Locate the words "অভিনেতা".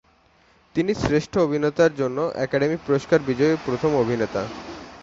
4.03-4.41